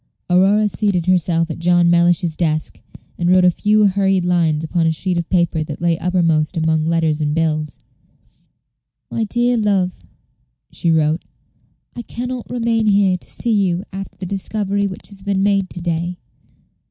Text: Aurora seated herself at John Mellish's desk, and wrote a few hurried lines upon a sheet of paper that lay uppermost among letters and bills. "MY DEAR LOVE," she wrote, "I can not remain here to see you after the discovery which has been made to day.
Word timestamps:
Aurora 0.31 0.67
seated 0.67 1.05
herself 1.05 1.51
at 1.51 1.59
John 1.59 1.87
Mellish's 1.91 2.35
desk, 2.35 2.81
and 3.19 3.29
wrote 3.29 3.45
a 3.45 3.51
few 3.51 3.85
hurried 3.85 4.25
lines 4.25 4.63
upon 4.63 4.87
a 4.87 4.91
sheet 4.91 5.15
of 5.15 5.29
paper 5.29 5.63
that 5.63 5.79
lay 5.79 5.95
uppermost 5.99 6.57
among 6.57 6.85
letters 6.85 7.21
and 7.21 7.35
bills. 7.35 7.77
"MY 9.11 9.25
DEAR 9.25 9.57
LOVE," 9.57 9.93
she 10.71 10.89
wrote, 10.89 11.23
"I 11.95 12.01
can 12.01 12.29
not 12.29 12.49
remain 12.49 12.87
here 12.87 13.15
to 13.15 13.29
see 13.29 13.51
you 13.53 13.83
after 13.93 14.17
the 14.17 14.25
discovery 14.25 14.87
which 14.87 15.09
has 15.09 15.21
been 15.21 15.43
made 15.43 15.69
to 15.69 15.81
day. 15.81 16.17